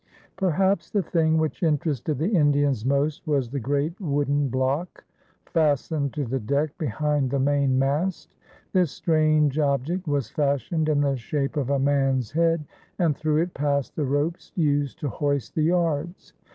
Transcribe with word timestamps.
Perhaps 0.35 0.89
the 0.89 1.03
thing 1.03 1.37
which 1.37 1.61
interested 1.61 2.17
the 2.17 2.29
Indians 2.31 2.83
most 2.83 3.27
was 3.27 3.51
the 3.51 3.59
great 3.59 3.93
wooden 4.01 4.49
block 4.49 5.05
fastened 5.45 6.11
to 6.15 6.25
the 6.25 6.39
deck 6.39 6.75
behind 6.79 7.29
the 7.29 7.37
mainmast. 7.37 8.33
This 8.73 8.91
strange 8.91 9.59
object 9.59 10.07
was 10.07 10.27
fashioned 10.31 10.89
in 10.89 11.01
the 11.01 11.17
shape 11.17 11.55
of 11.55 11.69
a 11.69 11.77
man's 11.77 12.31
head, 12.31 12.65
and 12.97 13.15
through 13.15 13.43
it 13.43 13.53
passed 13.53 13.95
the 13.95 14.05
ropes 14.05 14.51
used 14.55 14.97
to 15.01 15.07
hoist 15.09 15.53
the 15.53 15.61
yards. 15.65 16.33